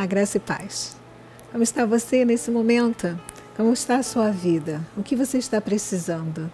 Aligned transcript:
Olá, 0.00 0.06
graça 0.06 0.38
e 0.38 0.40
paz. 0.40 0.96
Como 1.52 1.62
está 1.62 1.84
você 1.84 2.24
nesse 2.24 2.50
momento? 2.50 3.20
Como 3.54 3.70
está 3.70 3.96
a 3.96 4.02
sua 4.02 4.30
vida? 4.30 4.80
O 4.96 5.02
que 5.02 5.14
você 5.14 5.36
está 5.36 5.60
precisando? 5.60 6.50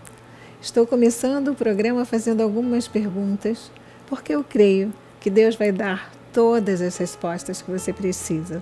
Estou 0.61 0.85
começando 0.85 1.53
o 1.53 1.55
programa 1.55 2.05
fazendo 2.05 2.43
algumas 2.43 2.89
perguntas, 2.89 3.71
porque 4.09 4.35
eu 4.35 4.43
creio 4.43 4.93
que 5.21 5.31
Deus 5.31 5.55
vai 5.55 5.71
dar 5.71 6.11
todas 6.33 6.81
as 6.81 6.97
respostas 6.97 7.63
que 7.63 7.71
você 7.71 7.93
precisa. 7.93 8.61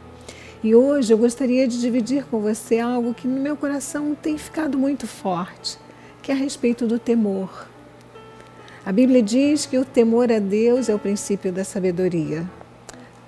E 0.62 0.75
hoje 0.75 1.14
eu 1.14 1.16
gostaria 1.16 1.66
de 1.66 1.80
dividir 1.80 2.27
com 2.27 2.41
você 2.41 2.79
algo 2.79 3.14
que 3.14 3.27
no 3.27 3.41
meu 3.41 3.57
coração 3.57 4.14
tem 4.14 4.37
ficado 4.37 4.77
muito 4.77 5.07
forte, 5.07 5.79
que 6.21 6.30
é 6.30 6.35
a 6.35 6.37
respeito 6.37 6.87
do 6.87 6.98
temor. 6.98 7.66
A 8.85 8.93
Bíblia 8.93 9.23
diz 9.23 9.64
que 9.64 9.79
o 9.79 9.85
temor 9.87 10.30
a 10.30 10.39
Deus 10.39 10.91
é 10.91 10.95
o 10.95 10.99
princípio 10.99 11.51
da 11.51 11.64
sabedoria. 11.64 12.46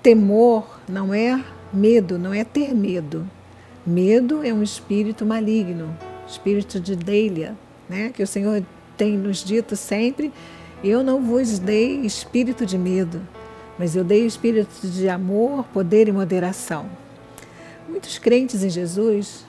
Temor 0.03 0.76
não 0.87 1.13
é 1.13 1.43
medo, 1.73 2.17
não 2.17 2.33
é 2.33 2.43
ter 2.43 2.73
medo. 2.73 3.27
Medo 3.85 4.43
é 4.43 4.53
um 4.53 4.63
espírito 4.63 5.25
maligno, 5.25 5.95
espírito 6.27 6.79
de 6.79 6.95
Delia, 6.95 7.55
né? 7.87 8.09
que 8.09 8.21
o 8.23 8.27
Senhor 8.27 8.63
tem 8.97 9.17
nos 9.17 9.43
dito 9.43 9.75
sempre: 9.75 10.31
eu 10.83 11.03
não 11.03 11.21
vos 11.21 11.59
dei 11.59 12.01
espírito 12.01 12.65
de 12.65 12.77
medo, 12.77 13.21
mas 13.77 13.95
eu 13.95 14.03
dei 14.03 14.25
espírito 14.25 14.87
de 14.87 15.07
amor, 15.07 15.63
poder 15.73 16.07
e 16.07 16.11
moderação. 16.11 16.89
Muitos 17.87 18.17
crentes 18.17 18.63
em 18.63 18.69
Jesus 18.69 19.45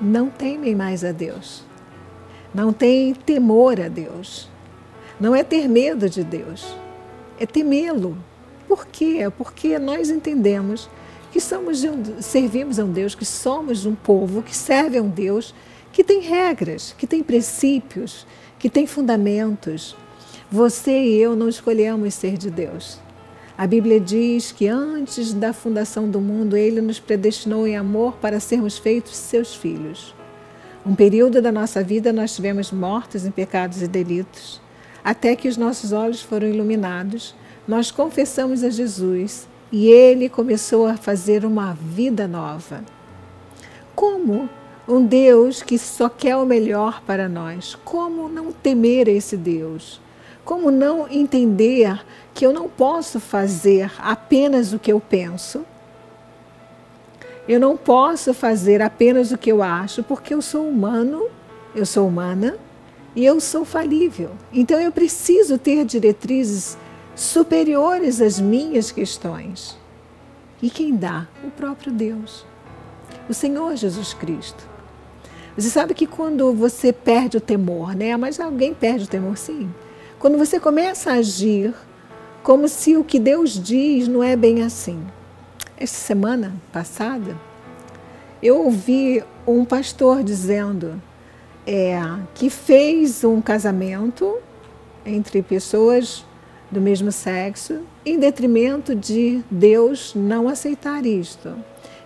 não 0.00 0.30
temem 0.30 0.74
mais 0.74 1.04
a 1.04 1.12
Deus, 1.12 1.64
não 2.54 2.72
têm 2.72 3.14
temor 3.14 3.80
a 3.80 3.88
Deus. 3.88 4.48
Não 5.20 5.36
é 5.36 5.44
ter 5.44 5.68
medo 5.68 6.08
de 6.08 6.24
Deus, 6.24 6.74
é 7.38 7.44
temê-lo. 7.44 8.16
Por 8.70 8.86
quê? 8.86 9.26
Porque 9.36 9.80
nós 9.80 10.10
entendemos 10.10 10.88
que 11.32 11.40
somos 11.40 11.82
um, 11.82 12.22
servimos 12.22 12.78
a 12.78 12.84
um 12.84 12.92
Deus, 12.92 13.16
que 13.16 13.24
somos 13.24 13.84
um 13.84 13.96
povo 13.96 14.44
que 14.44 14.56
serve 14.56 14.96
a 14.96 15.02
um 15.02 15.08
Deus 15.08 15.52
que 15.92 16.04
tem 16.04 16.20
regras, 16.20 16.94
que 16.96 17.04
tem 17.04 17.20
princípios, 17.20 18.24
que 18.60 18.70
tem 18.70 18.86
fundamentos. 18.86 19.96
Você 20.48 21.02
e 21.02 21.16
eu 21.16 21.34
não 21.34 21.48
escolhemos 21.48 22.14
ser 22.14 22.38
de 22.38 22.48
Deus. 22.48 23.00
A 23.58 23.66
Bíblia 23.66 23.98
diz 23.98 24.52
que 24.52 24.68
antes 24.68 25.32
da 25.32 25.52
fundação 25.52 26.08
do 26.08 26.20
mundo, 26.20 26.56
Ele 26.56 26.80
nos 26.80 27.00
predestinou 27.00 27.66
em 27.66 27.76
amor 27.76 28.18
para 28.18 28.38
sermos 28.38 28.78
feitos 28.78 29.16
seus 29.16 29.52
filhos. 29.52 30.14
Um 30.86 30.94
período 30.94 31.42
da 31.42 31.50
nossa 31.50 31.82
vida 31.82 32.12
nós 32.12 32.36
tivemos 32.36 32.70
mortos 32.70 33.26
em 33.26 33.32
pecados 33.32 33.82
e 33.82 33.88
delitos, 33.88 34.60
até 35.02 35.34
que 35.34 35.48
os 35.48 35.56
nossos 35.56 35.90
olhos 35.90 36.22
foram 36.22 36.46
iluminados, 36.46 37.34
nós 37.70 37.92
confessamos 37.92 38.64
a 38.64 38.68
Jesus 38.68 39.46
e 39.70 39.86
Ele 39.86 40.28
começou 40.28 40.88
a 40.88 40.96
fazer 40.96 41.44
uma 41.44 41.72
vida 41.72 42.26
nova. 42.26 42.82
Como 43.94 44.48
um 44.88 45.06
Deus 45.06 45.62
que 45.62 45.78
só 45.78 46.08
quer 46.08 46.34
o 46.36 46.44
melhor 46.44 47.00
para 47.06 47.28
nós, 47.28 47.78
como 47.84 48.28
não 48.28 48.50
temer 48.50 49.06
esse 49.06 49.36
Deus? 49.36 50.00
Como 50.44 50.68
não 50.72 51.06
entender 51.08 52.04
que 52.34 52.44
eu 52.44 52.52
não 52.52 52.68
posso 52.68 53.20
fazer 53.20 53.88
apenas 54.00 54.72
o 54.72 54.78
que 54.80 54.90
eu 54.90 54.98
penso? 54.98 55.64
Eu 57.46 57.60
não 57.60 57.76
posso 57.76 58.34
fazer 58.34 58.82
apenas 58.82 59.30
o 59.30 59.38
que 59.38 59.52
eu 59.52 59.62
acho, 59.62 60.02
porque 60.02 60.34
eu 60.34 60.42
sou 60.42 60.68
humano, 60.68 61.28
eu 61.72 61.86
sou 61.86 62.08
humana 62.08 62.56
e 63.14 63.24
eu 63.24 63.40
sou 63.40 63.64
falível. 63.64 64.30
Então 64.52 64.80
eu 64.80 64.90
preciso 64.90 65.56
ter 65.56 65.84
diretrizes 65.84 66.76
superiores 67.20 68.18
às 68.22 68.40
minhas 68.40 68.90
questões. 68.90 69.76
E 70.62 70.70
quem 70.70 70.96
dá? 70.96 71.28
O 71.44 71.50
próprio 71.50 71.92
Deus, 71.92 72.46
o 73.28 73.34
Senhor 73.34 73.76
Jesus 73.76 74.14
Cristo. 74.14 74.66
Você 75.54 75.68
sabe 75.68 75.92
que 75.92 76.06
quando 76.06 76.54
você 76.54 76.94
perde 76.94 77.36
o 77.36 77.40
temor, 77.40 77.94
né? 77.94 78.16
Mas 78.16 78.40
alguém 78.40 78.72
perde 78.72 79.04
o 79.04 79.08
temor, 79.08 79.36
sim. 79.36 79.70
Quando 80.18 80.38
você 80.38 80.58
começa 80.58 81.10
a 81.10 81.14
agir 81.14 81.74
como 82.42 82.66
se 82.68 82.96
o 82.96 83.04
que 83.04 83.18
Deus 83.18 83.52
diz 83.52 84.08
não 84.08 84.22
é 84.22 84.34
bem 84.34 84.62
assim. 84.62 84.98
Essa 85.76 85.96
semana 85.96 86.54
passada, 86.72 87.36
eu 88.42 88.64
ouvi 88.64 89.22
um 89.46 89.62
pastor 89.64 90.22
dizendo 90.22 91.00
é, 91.66 92.00
que 92.34 92.48
fez 92.48 93.24
um 93.24 93.42
casamento 93.42 94.38
entre 95.04 95.42
pessoas 95.42 96.24
do 96.70 96.80
mesmo 96.80 97.10
sexo 97.10 97.80
em 98.04 98.18
detrimento 98.18 98.94
de 98.94 99.42
Deus 99.50 100.14
não 100.14 100.48
aceitar 100.48 101.04
isto. 101.04 101.54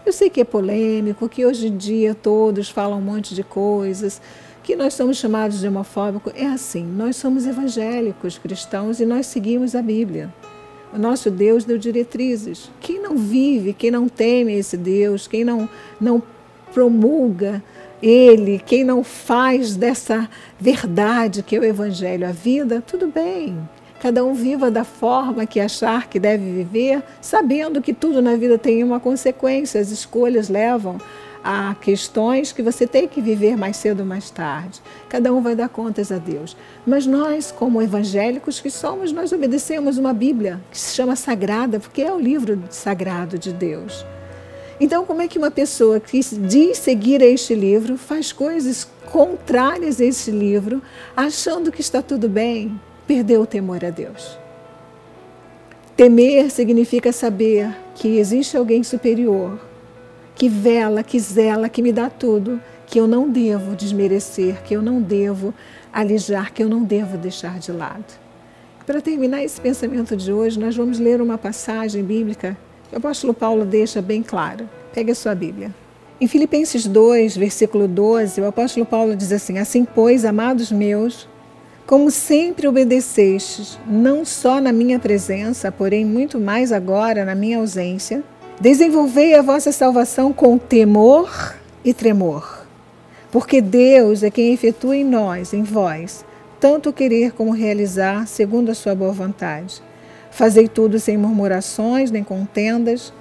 Eu 0.05 0.13
sei 0.13 0.29
que 0.29 0.41
é 0.41 0.45
polêmico, 0.45 1.29
que 1.29 1.47
hoje 1.47 1.69
em 1.69 1.77
dia 1.77 2.15
todos 2.15 2.69
falam 2.69 2.99
um 2.99 3.03
monte 3.03 3.35
de 3.35 3.43
coisas, 3.43 4.21
que 4.63 4.77
nós 4.77 4.95
somos 4.95 5.17
chamados 5.17 5.61
de 5.61 5.69
homofóbico. 5.69 6.33
É 6.35 6.47
assim, 6.47 6.85
nós 6.85 7.17
somos 7.17 7.47
evangélicos 7.47 8.39
cristãos 8.39 9.01
e 9.01 9.07
nós 9.07 9.27
seguimos 9.27 9.75
a 9.75 9.83
Bíblia. 9.83 10.33
O 10.93 10.99
nosso 10.99 11.31
Deus 11.31 11.65
deu 11.65 11.77
diretrizes. 11.77 12.71
Quem 12.81 13.01
não 13.01 13.17
vive, 13.17 13.73
quem 13.73 13.91
não 13.91 14.09
teme 14.09 14.55
esse 14.55 14.77
Deus, 14.77 15.27
quem 15.27 15.45
não, 15.45 15.69
não 16.01 16.23
promulga 16.73 17.63
Ele, 18.03 18.59
quem 18.65 18.85
não 18.85 19.03
faz 19.03 19.75
dessa 19.75 20.29
verdade 20.61 21.43
que 21.43 21.57
é 21.57 21.61
o 21.61 21.65
Evangelho 21.65 22.29
a 22.29 22.33
vida, 22.33 22.83
tudo 22.87 23.07
bem. 23.07 23.59
Cada 24.05 24.23
um 24.23 24.35
viva 24.35 24.71
da 24.71 24.85
forma 24.85 25.47
que 25.47 25.59
achar 25.59 26.11
que 26.11 26.21
deve 26.21 26.45
viver, 26.45 27.03
sabendo 27.23 27.81
que 27.81 27.95
tudo 27.95 28.21
na 28.21 28.37
vida 28.37 28.59
tem 28.59 28.85
uma 28.85 29.01
consequência, 29.01 29.81
as 29.81 29.91
escolhas 29.91 30.51
levam 30.51 30.99
a 31.43 31.75
questões 31.81 32.53
que 32.53 32.63
você 32.63 32.87
tem 32.87 33.09
que 33.09 33.23
viver 33.23 33.57
mais 33.57 33.79
cedo 33.79 34.01
ou 34.01 34.07
mais 34.07 34.29
tarde. 34.29 34.83
Cada 35.09 35.33
um 35.33 35.41
vai 35.41 35.57
dar 35.57 35.71
contas 35.71 36.13
a 36.13 36.19
Deus. 36.19 36.55
Mas 36.87 37.07
nós, 37.07 37.51
como 37.51 37.81
evangélicos 37.81 38.61
que 38.61 38.69
somos, 38.69 39.11
nós 39.11 39.33
obedecemos 39.33 39.97
uma 39.97 40.13
Bíblia 40.13 40.61
que 40.71 40.79
se 40.79 40.95
chama 40.95 41.17
Sagrada, 41.17 41.81
porque 41.81 42.03
é 42.03 42.13
o 42.13 42.21
livro 42.21 42.63
sagrado 42.69 43.39
de 43.39 43.55
Deus. 43.55 44.05
Então, 44.79 45.07
como 45.07 45.23
é 45.23 45.29
que 45.29 45.39
uma 45.39 45.51
pessoa 45.51 45.99
que 45.99 46.21
diz 46.21 46.77
seguir 46.77 47.23
a 47.23 47.27
este 47.27 47.55
livro 47.55 47.97
faz 47.97 48.35
coisas 48.35 48.87
contrárias 49.07 49.99
a 49.99 50.05
este 50.05 50.31
livro, 50.31 50.83
achando 51.17 51.73
que 51.73 51.81
está 51.81 52.03
tudo 52.03 52.29
bem, 52.29 52.79
perdeu 53.07 53.43
o 53.43 53.47
temor 53.47 53.85
a 53.85 53.91
Deus? 53.91 54.39
Temer 55.97 56.51
significa 56.51 57.13
saber 57.13 57.75
que 57.95 58.19
existe 58.19 58.57
alguém 58.57 58.83
superior 58.83 59.59
que 60.35 60.49
vela, 60.49 61.03
que 61.03 61.19
zela, 61.19 61.69
que 61.69 61.81
me 61.81 61.93
dá 61.93 62.11
tudo, 62.11 62.61
que 62.87 62.99
eu 62.99 63.07
não 63.07 63.31
devo 63.31 63.77
desmerecer, 63.77 64.63
que 64.65 64.75
eu 64.75 64.83
não 64.83 65.01
devo 65.01 65.55
alijar, 65.93 66.53
que 66.53 66.63
eu 66.63 66.69
não 66.69 66.83
devo 66.83 67.17
deixar 67.17 67.59
de 67.59 67.71
lado. 67.71 68.05
Para 68.85 69.01
terminar 69.01 69.43
esse 69.43 69.61
pensamento 69.61 70.17
de 70.17 70.33
hoje, 70.33 70.59
nós 70.59 70.77
vamos 70.77 70.99
ler 70.99 71.21
uma 71.21 71.39
passagem 71.39 72.03
bíblica 72.03 72.57
que 72.89 72.95
o 72.95 72.99
apóstolo 72.99 73.33
Paulo 73.33 73.65
deixa 73.65 74.03
bem 74.03 74.23
claro. 74.23 74.69
Pegue 74.93 75.13
a 75.13 75.15
sua 75.15 75.35
Bíblia. 75.35 75.75
Em 76.21 76.29
Filipenses 76.29 76.87
2, 76.87 77.37
versículo 77.37 77.89
12, 77.89 78.41
o 78.41 78.47
apóstolo 78.47 78.85
Paulo 78.85 79.17
diz 79.17 79.33
assim: 79.33 79.59
Assim, 79.59 79.85
pois, 79.85 80.25
amados 80.25 80.71
meus, 80.71 81.29
como 81.87 82.11
sempre 82.11 82.67
obedecestes, 82.67 83.79
não 83.87 84.25
só 84.25 84.61
na 84.61 84.73
minha 84.73 84.99
presença, 84.99 85.71
porém 85.71 86.05
muito 86.05 86.41
mais 86.41 86.73
agora 86.73 87.25
na 87.25 87.35
minha 87.35 87.59
ausência, 87.59 88.23
Desenvolvei 88.61 89.35
a 89.35 89.43
vossa 89.43 89.73
salvação 89.73 90.33
com 90.33 90.57
temor 90.57 91.57
e 91.85 91.93
tremor, 91.93 92.65
porque 93.33 93.61
Deus 93.61 94.23
é 94.23 94.31
quem 94.31 94.53
efetua 94.53 94.97
em 94.97 95.05
nós, 95.05 95.53
em 95.53 95.65
vós, 95.65 96.25
tanto 96.61 96.93
querer 96.93 97.33
como 97.33 97.51
realizar, 97.51 98.29
segundo 98.29 98.71
a 98.71 98.75
sua 98.75 98.95
boa 98.95 99.13
vontade. 99.13 99.83
Fazei 100.31 100.69
tudo 100.69 101.01
sem 101.01 101.17
murmurações 101.17 102.13
nem 102.13 102.23
contendas, 102.23 103.13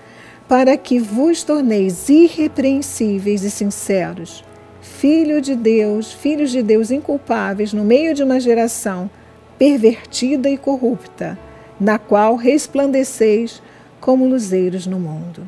para 0.48 0.77
que 0.77 1.00
vos 1.00 1.44
torneis 1.44 2.07
irrepreensíveis 2.10 3.44
e 3.44 3.50
sinceros, 3.50 4.45
filho 4.83 5.39
de 5.41 5.56
Deus, 5.56 6.12
filhos 6.12 6.51
de 6.51 6.62
Deus 6.62 6.91
inculpáveis 6.91 7.71
no 7.71 7.85
meio 7.85 8.13
de 8.13 8.21
uma 8.21 8.39
geração 8.39 9.09
pervertida 9.57 10.50
e 10.50 10.57
corrupta, 10.57 11.39
na 11.80 11.97
qual 11.97 12.35
resplandeceis 12.35 13.62
como 14.01 14.27
luzeiros 14.27 14.85
no 14.85 15.00
mundo. 15.00 15.47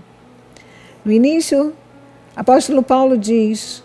No 1.03 1.11
início, 1.11 1.73
apóstolo 2.33 2.81
Paulo 2.81 3.17
diz: 3.17 3.83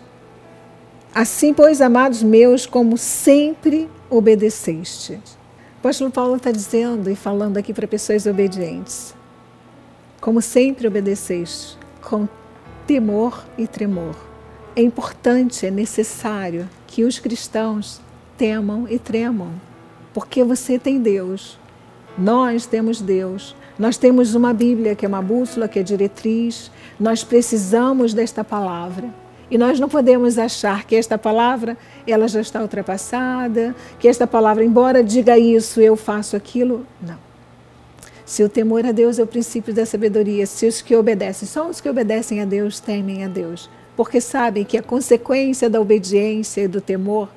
Assim, 1.13 1.53
pois, 1.53 1.81
amados 1.81 2.23
meus, 2.23 2.65
como 2.65 2.97
sempre 2.97 3.89
obedeceste. 4.09 5.15
O 5.75 5.79
apóstolo 5.79 6.11
Paulo 6.11 6.37
está 6.37 6.51
dizendo 6.51 7.09
e 7.09 7.15
falando 7.15 7.57
aqui 7.57 7.73
para 7.73 7.87
pessoas 7.87 8.25
obedientes. 8.25 9.13
Como 10.21 10.41
sempre 10.41 10.87
obedeceste, 10.87 11.77
com 12.01 12.27
temor 12.87 13.43
e 13.57 13.67
tremor. 13.67 14.30
É 14.75 14.81
importante, 14.81 15.65
é 15.65 15.71
necessário 15.71 16.69
que 16.87 17.03
os 17.03 17.19
cristãos 17.19 17.99
temam 18.37 18.87
e 18.89 18.97
tremam, 18.97 19.51
porque 20.13 20.43
você 20.43 20.79
tem 20.79 20.99
Deus, 20.99 21.59
nós 22.17 22.65
temos 22.65 23.01
Deus, 23.01 23.55
Nós 23.81 23.97
temos 23.97 24.35
uma 24.35 24.53
Bíblia 24.53 24.93
que 24.93 25.05
é 25.05 25.07
uma 25.07 25.23
bússola, 25.23 25.67
que 25.67 25.79
é 25.79 25.81
diretriz. 25.81 26.69
Nós 26.99 27.23
precisamos 27.23 28.13
desta 28.13 28.43
palavra. 28.43 29.09
E 29.49 29.57
nós 29.57 29.79
não 29.79 29.89
podemos 29.89 30.37
achar 30.37 30.85
que 30.85 30.95
esta 30.95 31.17
palavra 31.17 31.75
ela 32.05 32.27
já 32.27 32.39
está 32.39 32.61
ultrapassada, 32.61 33.75
que 33.99 34.07
esta 34.07 34.27
palavra, 34.27 34.63
embora 34.63 35.03
diga 35.03 35.35
isso, 35.35 35.81
eu 35.81 35.95
faço 35.95 36.35
aquilo. 36.35 36.85
Não. 37.01 37.17
Se 38.23 38.43
o 38.43 38.49
temor 38.49 38.85
a 38.85 38.91
Deus 38.91 39.17
é 39.17 39.23
o 39.23 39.27
princípio 39.27 39.73
da 39.73 39.83
sabedoria, 39.83 40.45
se 40.45 40.67
os 40.67 40.79
que 40.79 40.95
obedecem, 40.95 41.47
só 41.47 41.67
os 41.67 41.81
que 41.81 41.89
obedecem 41.89 42.39
a 42.39 42.45
Deus 42.45 42.79
temem 42.79 43.25
a 43.25 43.27
Deus, 43.27 43.67
porque 43.95 44.21
sabem 44.21 44.63
que 44.63 44.77
a 44.77 44.83
consequência 44.83 45.69
da 45.69 45.79
obediência 45.79 46.61
e 46.61 46.67
do 46.67 46.81
temor 46.81 47.29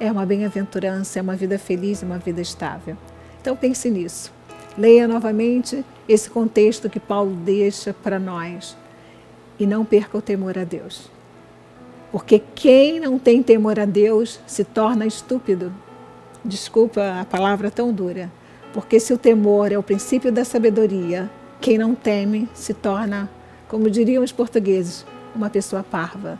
é 0.00 0.10
uma 0.10 0.26
bem-aventurança, 0.26 1.18
é 1.18 1.22
uma 1.22 1.36
vida 1.36 1.58
feliz, 1.58 2.02
uma 2.02 2.18
vida 2.18 2.40
estável. 2.40 2.96
Então 3.40 3.56
pense 3.56 3.88
nisso. 3.90 4.32
Leia 4.76 5.06
novamente 5.06 5.84
esse 6.08 6.30
contexto 6.30 6.88
que 6.88 6.98
Paulo 6.98 7.34
deixa 7.34 7.92
para 7.92 8.18
nós 8.18 8.76
e 9.58 9.66
não 9.66 9.84
perca 9.84 10.16
o 10.16 10.22
temor 10.22 10.58
a 10.58 10.64
Deus. 10.64 11.10
Porque 12.10 12.42
quem 12.54 12.98
não 12.98 13.18
tem 13.18 13.42
temor 13.42 13.78
a 13.78 13.84
Deus 13.84 14.40
se 14.46 14.64
torna 14.64 15.06
estúpido. 15.06 15.72
Desculpa 16.44 17.20
a 17.20 17.24
palavra 17.24 17.70
tão 17.70 17.92
dura. 17.92 18.30
Porque 18.72 18.98
se 18.98 19.12
o 19.12 19.18
temor 19.18 19.70
é 19.70 19.78
o 19.78 19.82
princípio 19.82 20.32
da 20.32 20.44
sabedoria, 20.44 21.30
quem 21.60 21.78
não 21.78 21.94
teme 21.94 22.48
se 22.54 22.74
torna, 22.74 23.30
como 23.68 23.88
diriam 23.88 24.24
os 24.24 24.32
portugueses, 24.32 25.06
uma 25.34 25.50
pessoa 25.50 25.82
parva. 25.82 26.38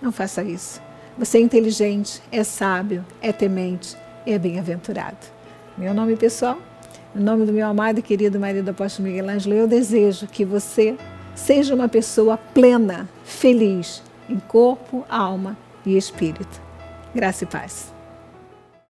Não 0.00 0.12
faça 0.12 0.42
isso. 0.42 0.80
Você 1.18 1.38
é 1.38 1.40
inteligente, 1.40 2.22
é 2.32 2.42
sábio, 2.42 3.04
é 3.20 3.32
temente, 3.32 3.96
é 4.26 4.38
bem-aventurado. 4.38 5.18
Meu 5.76 5.92
nome 5.92 6.16
pessoal, 6.16 6.58
em 7.14 7.20
nome 7.20 7.44
do 7.44 7.52
meu 7.52 7.66
amado 7.66 7.98
e 7.98 8.02
querido 8.02 8.38
marido 8.38 8.68
apóstolo 8.70 9.08
Miguel 9.08 9.28
Ângelo, 9.28 9.54
eu 9.54 9.68
desejo 9.68 10.26
que 10.26 10.44
você 10.44 10.96
seja 11.34 11.74
uma 11.74 11.88
pessoa 11.88 12.36
plena, 12.36 13.08
feliz, 13.24 14.02
em 14.28 14.38
corpo, 14.38 15.04
alma 15.08 15.56
e 15.84 15.96
espírito. 15.96 16.60
Graça 17.14 17.44
e 17.44 17.46
paz. 17.46 17.99